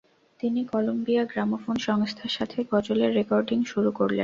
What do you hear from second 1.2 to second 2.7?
gramophone সংস্থার সাথে